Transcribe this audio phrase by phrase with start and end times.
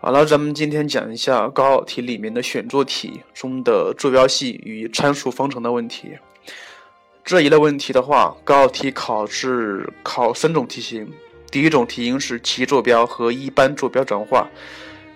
[0.00, 6.16] 好了，咱们今天讲一下高考题里面的选做题中的坐标系与参数方程的问题。
[7.24, 11.12] 这一类问题的话，高考题考是考三种题型。
[11.50, 14.48] 第一种题型是极坐标和一般坐标转化，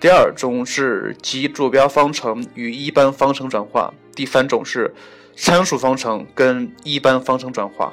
[0.00, 4.93] 第二种是极坐标方程与一般方程转化，第三种是
[5.37, 7.93] 参数方程跟一般方程转化。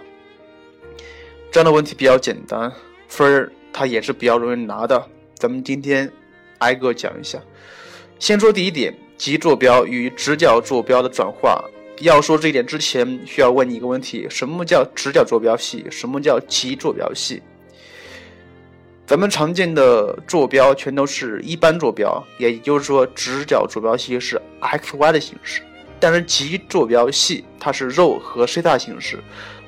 [1.52, 2.72] 这样的问题比较简单，
[3.08, 5.08] 分儿它也是比较容易拿的。
[5.36, 6.12] 咱们今天
[6.60, 7.38] 挨个讲一下。
[8.20, 11.64] 先说第一点，极坐标与直角坐标的转化。
[12.02, 15.86] 要说这一点之前，需要问你一个问题：什么叫直角坐标系？
[15.92, 17.42] 什么叫极坐标系？
[19.06, 25.62] 咱们常见的坐标全都是一般坐标，也就是说，直角坐标系是 x y 的形式。
[26.00, 29.20] 但是极坐标系它是肉和西塔形式，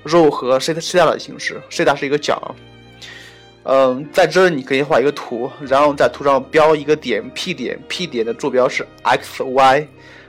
[0.03, 2.55] 肉和西塔西塔的形式，西塔是一个角。
[3.63, 9.87] 嗯，在这你可以画一个图，然后在图上标一个点 P 点，P 点的坐标是 x y。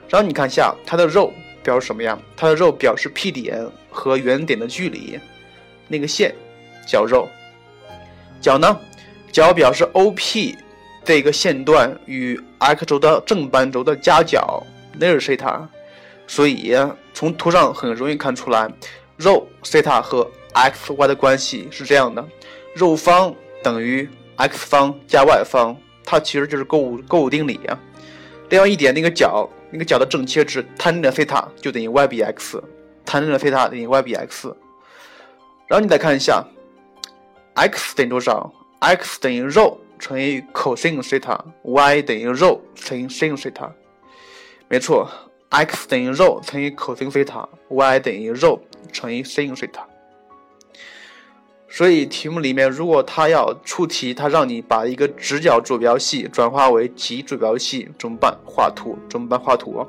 [0.09, 2.21] 然后你看一下它的肉表示什么样？
[2.37, 5.19] 它的肉表示 P 点和原点的距离，
[5.89, 6.35] 那个线
[6.87, 7.27] 叫肉。
[8.41, 8.79] 角呢？
[9.33, 10.55] 角表示 OP
[11.03, 14.63] 这个线段与 x 轴的正半轴的夹角，
[14.99, 15.67] 那是西塔。
[16.27, 16.77] 所以
[17.15, 18.71] 从图上很容易看出来，
[19.17, 22.23] 肉西塔和 x y 的关系是这样的：
[22.75, 27.79] 肉方等于 x 方加 y 方，它其实就是勾股勾股定理呀。
[28.49, 34.55] 另外一点，那个角，那个角的正切值 tan 的西塔就等于 y 比 x，tan 的西塔等于 y 比 x。
[35.69, 36.45] 然后你再看一下
[37.55, 43.71] ，x 等于多少？x 等于肉乘以 cos 西塔，y 等于肉乘以 sin 西塔。
[44.69, 45.09] 没错
[45.51, 48.61] ，x 等于肉乘以 cos 西塔，y 等于肉
[48.93, 49.87] 乘以 sin 西塔。
[51.75, 58.37] 所以题目里面，如果他要出题，他让你把一个直角坐标系转化为极坐标系，怎么办？
[58.45, 59.41] 画图，怎么办？
[59.41, 59.83] 画图。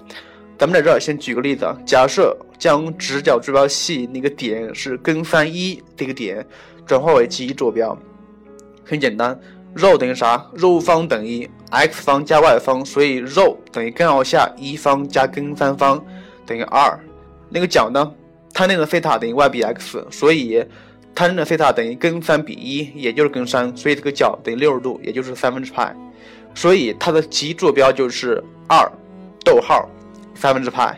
[0.57, 6.45] 咱们在这儿先举个例子啊，假设将直角坐标系那个点是根三一这个点
[6.85, 7.97] 转化为极坐标。
[8.85, 9.37] 很简单，
[9.73, 10.49] 肉等于啥？
[10.53, 16.01] 肉方等于 x 方加 y 方，所以肉等于根号下一方加根三方
[16.45, 16.97] 等于二。
[17.49, 18.09] 那个角呢
[18.53, 20.63] ？tan 的西塔等于 y 比 x，所以
[21.15, 25.95] tan 的西塔等于根三比一，也就是根三，所以这个角等于六十度，也就是三分之派。
[26.55, 28.91] 所以它的极坐标就是二，
[29.43, 29.89] 逗号
[30.35, 30.97] 三分之派。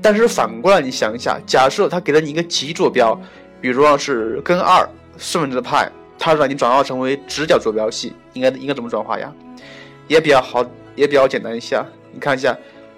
[0.00, 3.18] 但是反过来你想一下，假设它给了你一个极坐标，
[3.60, 4.88] 比如说是根二
[5.18, 5.90] 四分之派。
[6.18, 9.30] 它让你转化成为直角坐标系，应该应该怎么转化呀？
[10.08, 10.64] 也比较好，
[10.94, 11.84] 也比较简单一下。
[12.10, 12.56] 你看一下，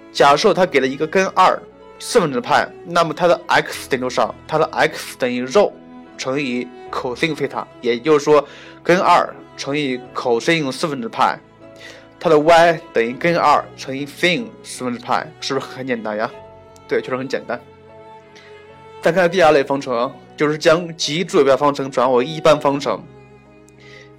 [0.09, 1.61] 假设它给了一个根二
[1.99, 4.33] 四分之派，那么它的 x 等于多少？
[4.47, 5.73] 它的 x 等于肉
[6.19, 8.47] 乘以 cos 西塔，也就是说
[8.83, 11.39] 根二乘以 cos 四分之派。
[12.19, 16.29] 它的 y 等于根二乘以 sin 四分之派，是不是很简单呀？
[16.87, 17.59] 对，确实很简单。
[19.01, 20.11] 再看第二类方程。
[20.39, 23.03] 就是将极坐标方程转化为一般方程，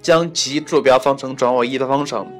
[0.03, 2.31] 将极坐标方程转化为一般方程，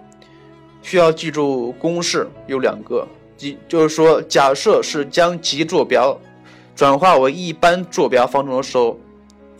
[0.83, 6.15] 需要记住公式有两个，即就是说，假设是将极坐标
[6.75, 8.99] 转化为一般坐标方程的时候，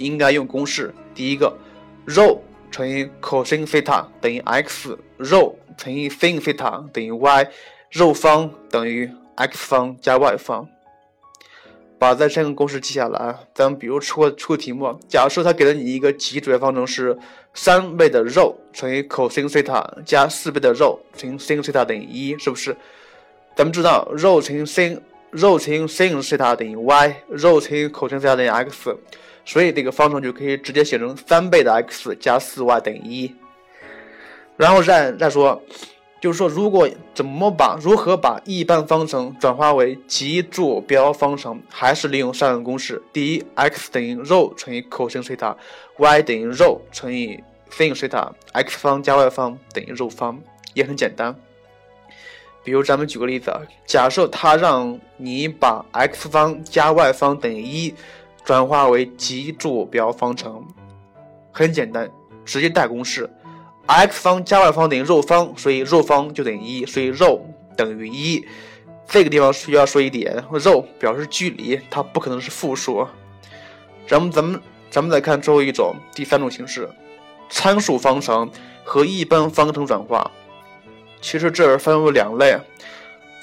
[0.03, 0.93] 应该用公式。
[1.13, 1.55] 第一个，
[2.05, 7.47] 肉乘以 cos 西塔等于 x，肉乘以 sin 西塔等于 y，
[7.89, 10.67] 肉方等于 x 方加 y 方。
[11.99, 13.35] 把这三个公式记下来。
[13.53, 17.15] 咱们比如出个出个题目，假设他给了你一个极坐标方程是
[17.53, 22.75] 三倍的肉乘以 cos 西塔加四倍的肉乘以 sin 西塔等于一，是不是？
[23.55, 24.99] 咱们知道肉乘以 sin
[25.31, 28.95] 肉乘以 sin 西塔等于 y，肉乘以 cos 西塔等于 x，
[29.43, 33.35] 所以这个方程就可以直接写成三倍的 x 加四 y 等于一。
[34.57, 35.61] 然后再再说。
[36.21, 45.57] 就是说，如果怎么把如何把一般方程转化为极坐标方程，还是利用三个公式：第一，x 等于肉乘以 cos 西塔
[45.97, 50.39] ，y 等于肉乘以 sin 西塔，x 方加 y 方等于肉方，
[50.75, 51.35] 也很简单。
[52.63, 57.93] 比如咱们举个例子啊，假设他让你把 x 方加 y 方等于一
[58.45, 60.63] 转化为极坐标方程，
[61.51, 62.09] 很简单，
[62.45, 63.29] 直接带公式。
[63.87, 67.43] x 方加 y 方等于肉方，所以肉方就等于一，所以肉
[67.75, 68.45] 等于一。
[69.07, 73.05] 这个地方需要说一点，肉表示距离，它不可能是负数。
[74.07, 76.87] 咱们咱们咱们再看最后一种，第三种形式，
[77.49, 78.49] 参数方程
[78.83, 80.29] 和一般方程转化。
[81.21, 82.57] 其实这分为两类，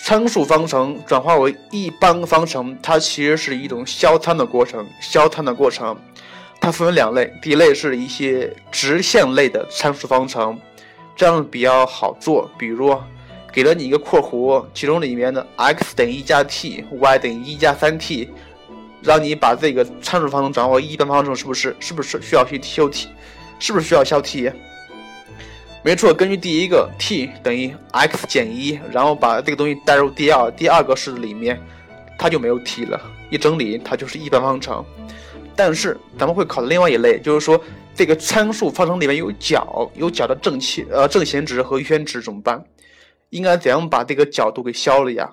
[0.01, 5.97] 参数方程转化为一般方程，它其实是一种消参的过程，消参的过程。
[6.61, 10.59] 它分为两类，第一类是一些直线类的参数方程，
[11.15, 12.51] 这样比较好做。
[12.59, 12.99] 比如，
[13.53, 18.29] 给了你一个括弧，其中里面的 x 等于一加 t，y 等于一加三 t，
[19.01, 21.77] 让你把这个参数方程转化为一般方程，是不是？
[21.79, 23.09] 是不是需要去修 t？
[23.61, 24.51] 是不是需要消 t？
[25.85, 31.59] 没错，根据第一个 t 等于 x 减一，然后把这个东西带入第二第二个式子里面，
[32.19, 34.85] 它就没有 t 了，一整理它就是一般方程。
[35.57, 37.59] 但是咱们会考的另外一类，就是说
[37.95, 42.63] 这个参数方程里面有角，有角的正切呃正弦值和余弦值怎么办？
[43.31, 45.31] 应该怎样把这个角度给消了呀？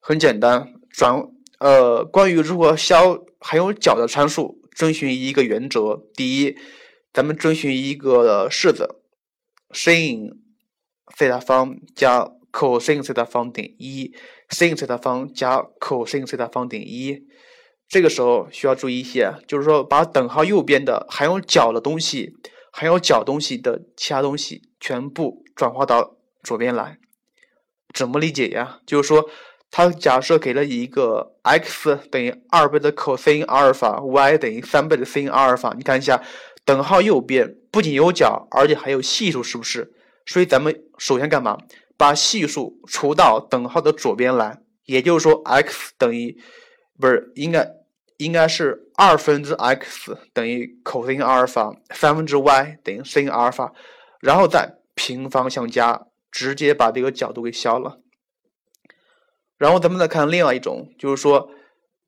[0.00, 1.22] 很简单，转
[1.60, 6.56] 呃关于如何消含有角的参数，遵循一个原则：第一，
[7.12, 8.96] 咱们遵循一个式子。
[9.76, 10.30] Sin
[11.14, 14.14] 西塔方加 cos 西塔方等于一
[14.48, 17.26] ，sin 西塔方加 cos 西塔方等于一。
[17.86, 22.32] 这个时候需要注意一些，就是说把等号右边的含有角的东西、
[22.72, 26.98] 含有角东西的其他东西全部转化到左边来。
[27.94, 28.80] 怎么理解呀？
[28.86, 29.28] 就是说，
[29.70, 35.74] 它假设给了一个 x 等于二倍的 cos 阿尔法，y 等于三倍的 sin 阿尔法。
[35.76, 36.22] 你看一下。
[36.66, 39.94] 等号右边不仅有角，而且还有系数，是不是？
[40.26, 41.56] 所以咱们首先干嘛？
[41.96, 46.36] 把系数除到等号的左边来，也就是说，x 等于
[47.00, 47.70] 不是应该
[48.16, 53.72] 应该是二分之 x 等于 cos 阿尔法，三分之 y 等于 sin 阿尔法，
[54.20, 58.00] 然后再平方相加，直接把这个角度给消了。
[59.56, 61.48] 然后咱们再看另外一种，就是说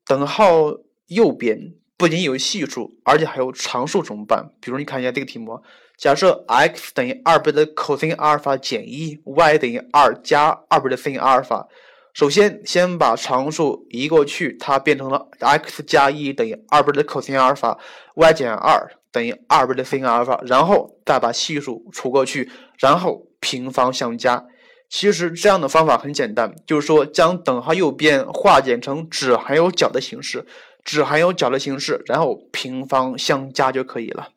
[0.05, 0.73] 等号
[1.07, 1.75] 右边。
[1.99, 4.51] 不仅有系数，而且还有常数，怎么办？
[4.61, 5.61] 比如你看一下这个题目，
[5.97, 11.67] 假设 x 等于二倍的 cosine 阿尔法减一，y 等于二加二倍的 sin 阿尔法。
[12.13, 17.77] 首先，先把常数移过去，它变成了 x 加一等于二倍的 cosine 阿尔法
[18.15, 20.41] ，y 减二等于二倍的 sin 阿尔法。
[20.45, 24.45] 然后再把系数除过去，然后平方相加。
[24.89, 30.45] 其实这样的方法很简单，就是说将等号右边化简成只含有角的形式。
[30.89, 34.29] 只含有角的形式，然后平方相加就可以了。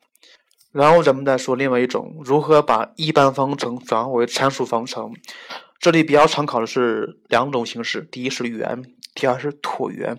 [0.71, 5.11] 然后咱们再说另外一种，如何把一般方程转化为参数方程。
[5.79, 8.83] 这里比较常考的是两种形式，第一是圆，
[9.15, 10.15] 第二是椭圆。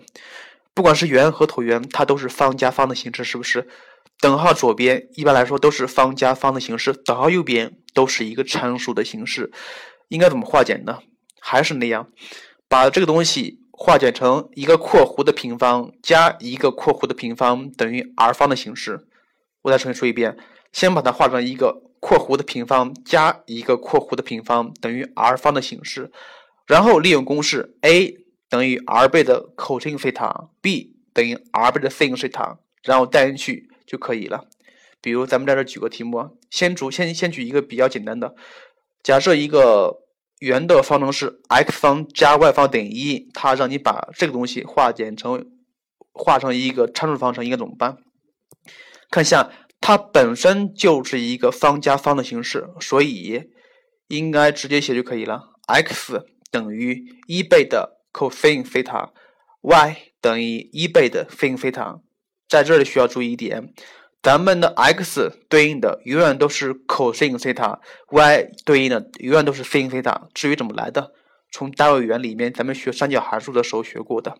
[0.73, 3.69] 不管是圆和椭圆，它都是方加方的形式，是不是？
[4.19, 9.53] 等号左边一般来说都是方加方的形式，等号右边都是一个参数的形式。
[10.09, 10.99] 应该怎么化简呢？
[11.39, 12.09] 还是那样，
[12.67, 13.61] 把这个东西。
[13.77, 19.05] 化简成一个括弧的平方加一个括弧的平方等于 r 方的形式。
[19.63, 20.37] 我再重新说一遍，
[20.71, 26.09] 先把它化成一个括弧的平方加一个括弧的平方等于 r 方的形式，
[26.65, 28.15] 然后利用公式 a
[28.47, 34.45] 等于 r 倍的 cosine 西塔，b 等于 r 倍的 sin 西塔，然后代进去就可以了。
[35.01, 38.35] 比如咱们在这举个题目，先主先先举一个比较简单的，
[39.03, 40.04] 假设一个。
[40.39, 45.45] 圆的方程是 x 方加 y 方等于一，它让你把这个东西化简成，
[46.11, 47.97] 化成一个参数方程，应该怎么办？
[49.09, 49.49] 看一下，
[49.79, 53.49] 它本身就是一个方加方的形式，所以
[54.07, 55.53] 应该直接写就可以了。
[55.67, 59.13] x 等于一倍的 cos 西塔
[59.61, 62.01] ，y 等于一倍的 sin 西塔。
[62.47, 63.73] 在这里需要注意一点。
[64.25, 70.27] 咱们的 x 对应的永远都是 cosine 西塔，y 对应的永远都是 sin 西塔。
[70.33, 71.11] 至于怎么来的，
[71.51, 74.35] 从单位圆里面咱们学三角函数的时候学过的。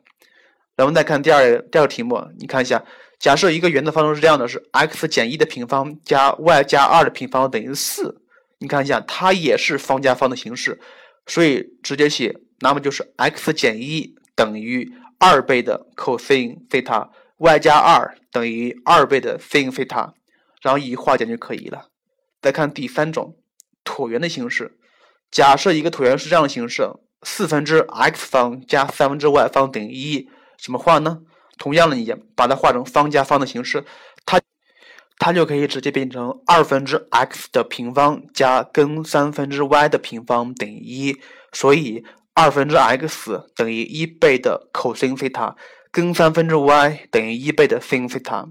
[0.76, 2.84] 咱们再看第二第二个题目，你看一下，
[3.20, 8.24] 假设一个圆的方程是这样的，是 x 减一的平方加 y 加二的平方等于四。
[8.58, 10.80] 你看一下，它也是方加方的形式，
[11.28, 17.12] 所以直接写，那么就是 x 减一等于二倍的 cosine 西塔。
[17.38, 20.14] Y 加二等于二倍的 sin 西塔，
[20.62, 21.90] 然后一化简就可以了。
[22.42, 23.36] 再看第三种
[23.84, 24.78] 椭圆的形式，
[25.32, 26.90] 假设一个椭圆是这样的形式：
[27.24, 30.30] 四分之 x 方加三分之 y 方等于一，
[30.62, 31.22] 怎么画呢？
[31.58, 33.84] 同样的，你把它画成方加方的形式，
[34.26, 34.40] 它
[35.18, 41.18] 它就可以直接变成二分之 x 的平方加根三分之 y 的平方等于一，
[41.52, 45.56] 所以二分之 x 等于一倍的 cos 西塔。
[45.96, 48.50] 根三分之 y 等于一倍的 sin 西塔。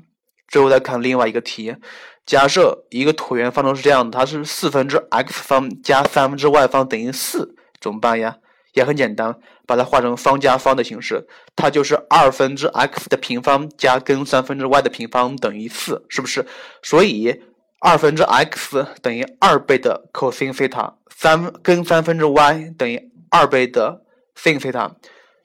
[0.49, 1.77] 最后再看另外一个题，
[2.25, 8.39] 假设一个椭圆方程是这样的，它是四分之 x 方加三分之 y 方等于四，怎么办呀？
[8.73, 9.37] 也很简单，
[9.67, 16.47] 把它化成方加方的形式，它就是二分之 x 的平方加根三分之 y 的平方等于四，是不是？
[16.83, 17.43] 所以
[17.81, 24.01] 二分之 x 等于二倍的 cos 西塔，三根三分之 y 等于二倍的
[24.35, 24.97] sin 西塔。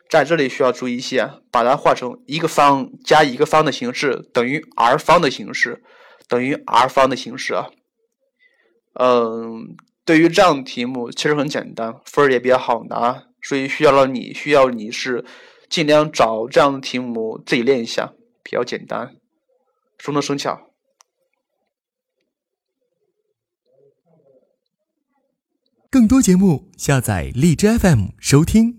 [0.10, 5.84] 在这里需要注意一些，把它化成一个方加一个方的形式，等于 r 方的形式，
[6.28, 7.68] 等于 r 方的形式啊。
[8.94, 15.24] 嗯，对于这样的题目，其实很简单，分儿也比较好拿，所以需要了你，需要你是
[15.70, 19.16] 尽量找这样的题目自己练一下，比较简单，
[20.00, 20.72] 熟能生巧。
[25.92, 28.79] 更多节目，下载荔枝 FM 收听。